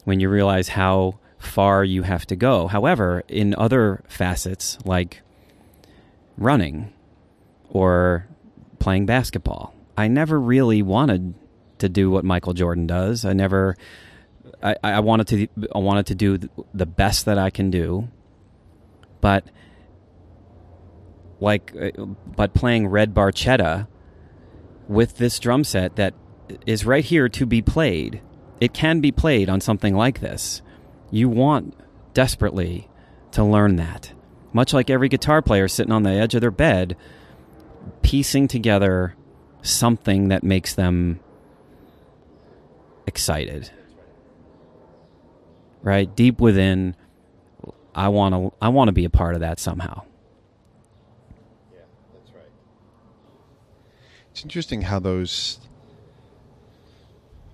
[0.05, 2.67] when you realize how far you have to go.
[2.67, 5.21] However, in other facets like
[6.39, 6.91] running
[7.69, 8.27] or
[8.79, 11.35] playing basketball, I never really wanted
[11.81, 13.27] to do what Michael Jordan does.
[13.27, 13.77] I never
[14.63, 16.39] I, I wanted to I wanted to do
[16.75, 18.09] the best that I can do,
[19.21, 19.45] but
[21.41, 21.91] like uh,
[22.37, 23.87] but playing Red Barchetta
[24.89, 26.15] with this drum set that
[26.67, 28.21] is right here to be played.
[28.61, 30.63] It can be played on something like this.
[31.11, 31.75] You want
[32.15, 32.89] desperately
[33.33, 34.13] to learn that.
[34.53, 36.97] Much like every guitar player sitting on the edge of their bed,
[38.03, 39.15] piecing together
[39.63, 41.21] something that makes them
[43.07, 43.71] excited.
[45.83, 46.15] Right?
[46.17, 46.97] Deep within
[47.99, 50.03] I want to I want to be a part of that somehow.
[51.73, 51.81] Yeah,
[52.15, 52.45] that's right.
[54.39, 55.59] It's interesting how those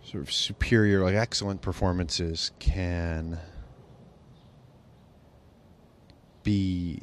[0.02, 3.38] sort of superior, like excellent performances can
[6.42, 7.00] be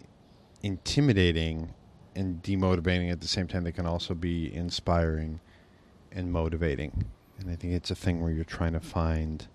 [0.61, 1.73] intimidating
[2.15, 3.63] and demotivating at the same time.
[3.63, 5.39] They can also be inspiring
[6.11, 7.05] and motivating.
[7.39, 9.47] And I think it's a thing where you're trying to find.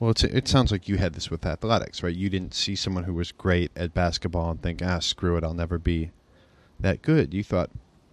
[0.00, 2.12] Well, it's it sounds like you had this with athletics, right?
[2.12, 5.54] You didn't see someone who was great at basketball and think, ah, screw it, I'll
[5.54, 6.10] never be
[6.80, 7.32] that good.
[7.32, 7.70] You thought,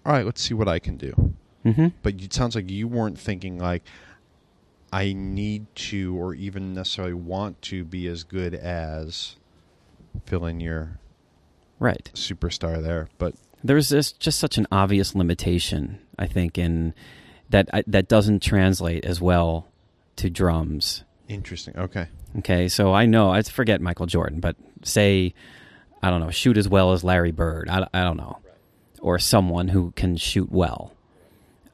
[0.10, 1.36] all right, let's see what I can do.
[1.64, 1.88] Mm-hmm.
[2.02, 3.84] But it sounds like you weren't thinking like,
[4.92, 9.36] I need to, or even necessarily want to be as good as
[10.26, 10.98] fill in your
[11.78, 12.10] Right.
[12.16, 13.08] superstar there.
[13.20, 16.96] But There's this, just such an obvious limitation, I think, in
[17.52, 19.68] that I, that doesn't translate as well
[20.16, 21.04] to drums.
[21.28, 21.78] interesting.
[21.78, 22.08] Okay.
[22.40, 25.34] Okay, so I know I forget Michael Jordan, but say
[26.02, 27.70] I don't know, shoot as well as Larry Bird.
[27.70, 28.40] I, I don't know,
[29.02, 30.94] or someone who can shoot well.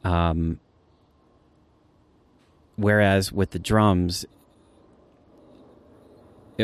[0.04, 0.60] Um,
[2.76, 4.26] whereas with the drums,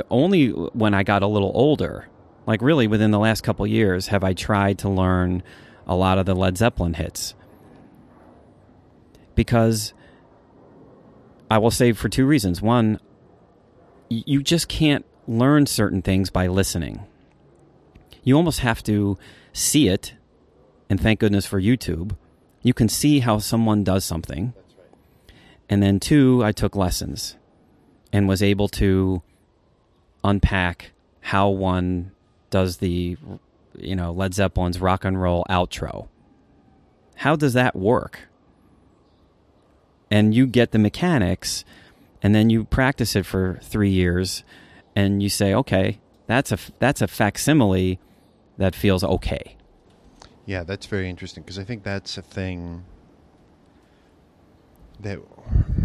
[0.10, 2.08] only when I got a little older,
[2.46, 5.44] like really within the last couple years, have I tried to learn
[5.88, 7.34] a lot of the Led Zeppelin hits.
[9.36, 9.94] Because
[11.50, 12.62] I will say for two reasons.
[12.62, 13.00] One,
[14.10, 17.06] you just can't learn certain things by listening.
[18.24, 19.18] You almost have to
[19.54, 20.14] see it,
[20.92, 22.18] and thank goodness for YouTube.
[22.64, 24.54] You can see how someone does something.
[25.70, 27.38] And then, two, I took lessons
[28.12, 29.22] and was able to
[30.22, 32.12] unpack how one
[32.50, 33.16] does the,
[33.78, 36.10] you know, Led Zeppelin's rock and roll outro.
[37.16, 38.28] How does that work?
[40.12, 41.64] And you get the mechanics,
[42.22, 44.44] and then you practice it for three years,
[44.94, 47.98] and you say, okay, that's a that's a facsimile
[48.58, 49.56] that feels okay.
[50.52, 52.84] Yeah, that's very interesting because I think that's a thing
[55.00, 55.18] that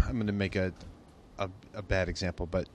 [0.05, 0.73] I'm going to make a,
[1.39, 2.67] a a bad example, but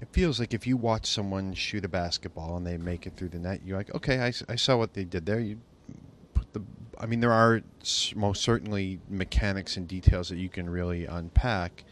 [0.00, 3.28] it feels like if you watch someone shoot a basketball and they make it through
[3.28, 5.40] the net, you're like, okay, I, I saw what they did there.
[5.40, 5.58] You
[6.32, 6.62] put the,
[6.98, 7.60] I mean, there are
[8.16, 11.84] most certainly mechanics and details that you can really unpack,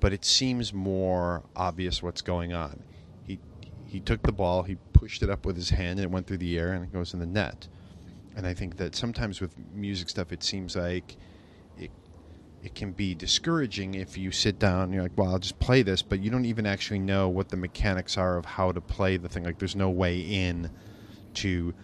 [0.00, 2.82] but it seems more obvious what's going on.
[3.26, 3.38] He
[3.86, 6.36] he took the ball, he pushed it up with his hand, and it went through
[6.36, 7.68] the air and it goes in the net.
[8.38, 11.16] And I think that sometimes with music stuff, it seems like
[11.76, 11.90] it
[12.62, 15.82] it can be discouraging if you sit down and you're like, well, I'll just play
[15.82, 19.16] this, but you don't even actually know what the mechanics are of how to play
[19.16, 19.42] the thing.
[19.42, 20.70] Like, there's no way in
[21.34, 21.74] to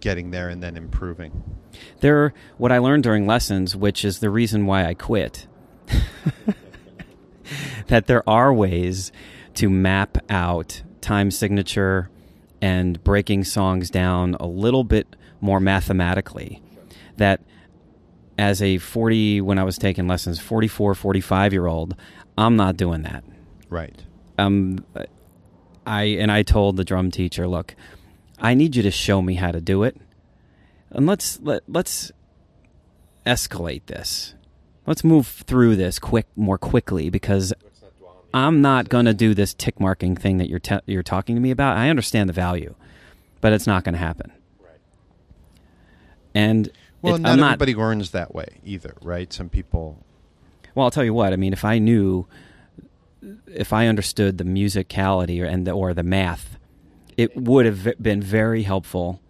[0.00, 1.42] getting there and then improving.
[2.00, 5.46] There, what I learned during lessons, which is the reason why I quit,
[7.86, 9.12] that there are ways
[9.54, 12.10] to map out time signature
[12.60, 16.62] and breaking songs down a little bit more mathematically.
[17.18, 17.42] That
[18.38, 21.94] as a 40, when I was taking lessons, 44, 45 year old,
[22.38, 23.22] I'm not doing that.
[23.68, 24.02] Right.
[24.38, 24.84] um,
[25.86, 27.74] I and I told the drum teacher, look,
[28.38, 29.96] I need you to show me how to do it,
[30.90, 32.12] and let's let let's
[33.26, 34.34] escalate this.
[34.86, 37.52] Let's move through this quick more quickly because
[38.34, 41.40] I'm not going to do this tick marking thing that you're te- you're talking to
[41.40, 41.76] me about.
[41.76, 42.74] I understand the value,
[43.40, 44.32] but it's not going to happen.
[46.34, 46.70] And
[47.02, 49.32] Well, it- not not everybody learns that way either, right?
[49.32, 50.04] Some people.
[50.74, 51.32] Well, I'll tell you what.
[51.32, 52.26] I mean, if I knew,
[53.46, 56.58] if I understood the musicality or and the, or the math,
[57.16, 59.20] it would have been very helpful.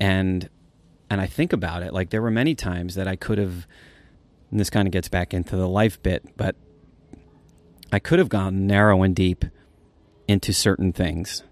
[0.00, 0.48] And
[1.08, 3.66] and I think about it, like there were many times that I could have.
[4.50, 6.56] And this kind of gets back into the life bit, but
[7.92, 9.44] I could have gone narrow and deep
[10.26, 11.44] into certain things,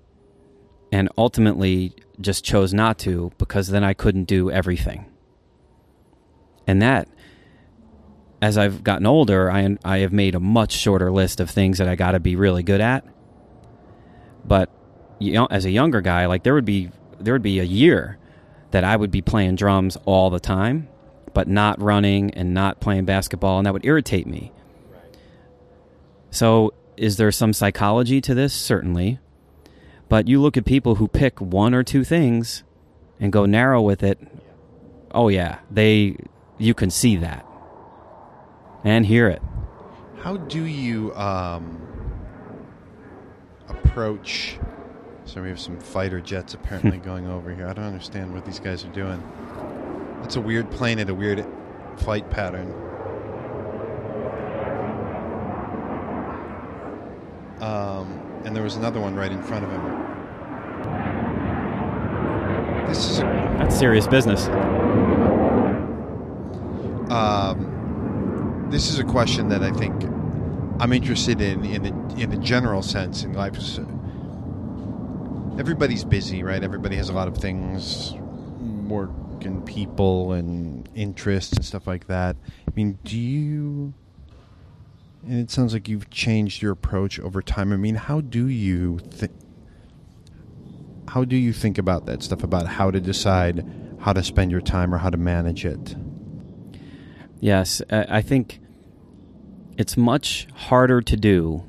[0.90, 5.06] and ultimately just chose not to because then I couldn't do everything.
[6.66, 7.08] And that
[8.40, 11.88] as I've gotten older, I I have made a much shorter list of things that
[11.88, 13.04] I got to be really good at.
[14.44, 14.70] But
[15.18, 18.18] you know, as a younger guy, like there would be there would be a year
[18.70, 20.88] that I would be playing drums all the time,
[21.34, 24.52] but not running and not playing basketball, and that would irritate me.
[26.30, 28.52] So, is there some psychology to this?
[28.52, 29.18] Certainly.
[30.08, 32.64] But you look at people who pick one or two things
[33.20, 34.18] and go narrow with it.
[35.10, 36.16] Oh yeah, they
[36.58, 37.46] you can see that
[38.84, 39.42] and hear it.
[40.18, 41.80] How do you um,
[43.68, 44.58] approach?
[45.24, 47.68] So we have some fighter jets apparently going over here.
[47.68, 49.22] I don't understand what these guys are doing.
[50.22, 51.46] That's a weird plane at a weird
[51.96, 52.72] flight pattern.
[57.60, 59.82] Um, and there was another one right in front of him.
[62.88, 63.22] This is a
[63.58, 64.46] That's serious business.
[67.10, 70.02] um, this is a question that I think
[70.80, 73.58] I'm interested in in the in the general sense in life.
[75.58, 76.62] Everybody's busy, right?
[76.62, 78.14] Everybody has a lot of things,
[78.88, 79.10] work
[79.42, 82.36] and people and interests and stuff like that.
[82.66, 83.92] I mean, do you?
[85.26, 87.72] And it sounds like you've changed your approach over time.
[87.72, 89.32] I mean, how do you think?
[91.08, 92.42] How do you think about that stuff?
[92.42, 93.66] About how to decide
[94.00, 95.96] how to spend your time or how to manage it?
[97.40, 98.60] Yes, I I think
[99.76, 101.64] it's much harder to do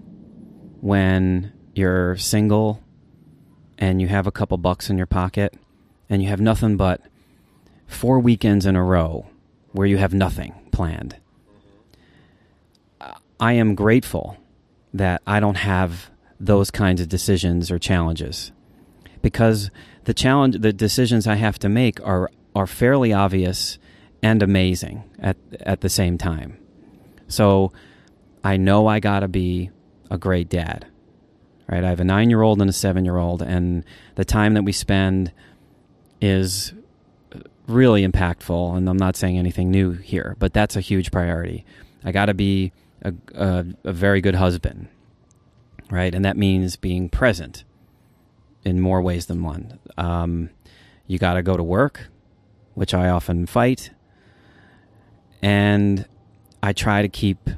[0.82, 2.82] when you're single
[3.78, 5.54] and you have a couple bucks in your pocket
[6.10, 7.02] and you have nothing but
[7.88, 9.28] four weekends in a row
[9.72, 11.16] where you have nothing planned.
[13.40, 14.38] I am grateful
[14.94, 16.10] that I don't have
[16.40, 18.52] those kinds of decisions or challenges
[19.22, 19.70] because
[20.06, 23.78] the challenge the decisions I have to make are are fairly obvious
[24.24, 26.58] and amazing at at the same time.
[27.28, 27.72] So
[28.44, 29.70] I know I got to be
[30.10, 30.88] a great dad.
[31.68, 31.84] Right?
[31.84, 33.86] I have a 9-year-old and a 7-year-old and
[34.16, 35.32] the time that we spend
[36.20, 36.74] is
[37.68, 41.66] really impactful and I'm not saying anything new here, but that's a huge priority.
[42.04, 42.72] I got to be
[43.02, 44.88] a, a, a very good husband.
[45.92, 46.14] Right?
[46.14, 47.64] And that means being present
[48.64, 49.80] in more ways than one.
[49.98, 50.50] Um,
[51.08, 52.10] you got to go to work,
[52.76, 53.90] which I often fight,
[55.42, 56.06] and
[56.62, 57.50] I try to keep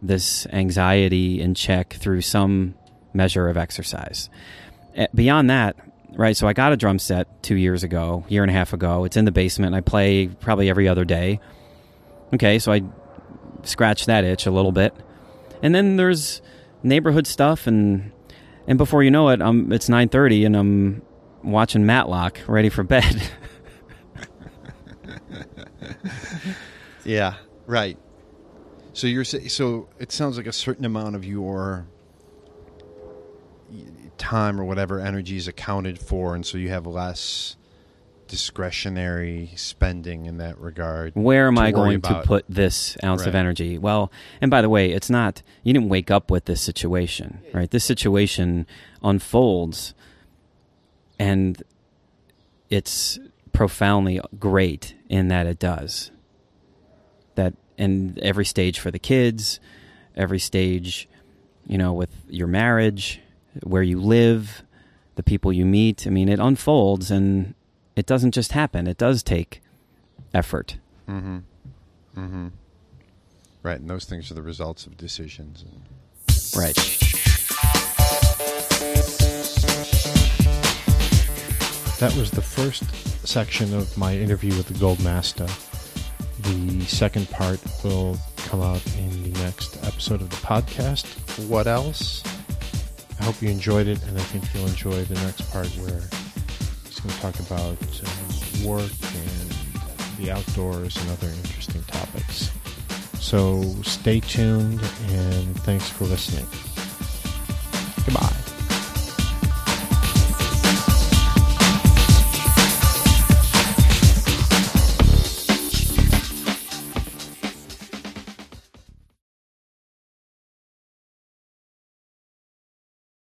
[0.00, 2.74] this anxiety in check through some
[3.12, 4.30] measure of exercise.
[4.94, 5.76] Eh, Beyond that,
[6.12, 6.36] right?
[6.36, 9.04] So I got a drum set two years ago, year and a half ago.
[9.04, 9.74] It's in the basement.
[9.74, 11.40] I play probably every other day.
[12.32, 12.82] Okay, so I
[13.66, 14.94] scratch that itch a little bit,
[15.62, 16.42] and then there's
[16.82, 18.12] neighborhood stuff and
[18.66, 21.02] and before you know it, um, it's nine thirty, and I'm
[21.42, 23.22] watching Matlock, ready for bed.
[27.04, 27.34] Yeah,
[27.66, 27.98] right.
[28.92, 31.86] So you're so it sounds like a certain amount of your
[34.18, 37.56] time or whatever energy is accounted for, and so you have less
[38.30, 41.12] discretionary spending in that regard.
[41.16, 42.22] Where am I going about.
[42.22, 43.76] to put this ounce of energy?
[43.76, 47.68] Well, and by the way, it's not you didn't wake up with this situation, right?
[47.68, 48.68] This situation
[49.02, 49.94] unfolds,
[51.18, 51.60] and
[52.70, 53.18] it's
[53.52, 56.12] profoundly great in that it does.
[57.34, 59.58] That and every stage for the kids,
[60.14, 61.08] every stage,
[61.66, 63.20] you know, with your marriage,
[63.64, 64.62] where you live,
[65.16, 66.06] the people you meet.
[66.06, 67.54] I mean, it unfolds and
[67.96, 68.86] it doesn't just happen.
[68.86, 69.60] It does take
[70.32, 70.78] effort.
[71.08, 71.38] Mm-hmm.
[72.16, 72.48] Mm-hmm.
[73.62, 75.64] Right, and those things are the results of decisions.
[76.56, 76.74] Right.
[81.98, 82.84] That was the first
[83.26, 85.46] section of my interview with the Gold Master.
[86.40, 91.04] The second part will come out in the next episode of the podcast.
[91.46, 92.24] What else?
[93.20, 96.00] I hope you enjoyed it, and I think you'll enjoy the next part where
[97.02, 99.50] Going to talk about uh, work and
[100.18, 102.50] the outdoors and other interesting topics.
[103.18, 106.46] So stay tuned and thanks for listening.
[108.04, 108.39] Goodbye.